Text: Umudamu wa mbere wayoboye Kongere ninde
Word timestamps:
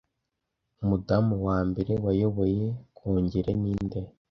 Umudamu 0.81 1.33
wa 1.47 1.57
mbere 1.69 1.91
wayoboye 2.05 2.63
Kongere 2.97 3.51
ninde 3.61 3.99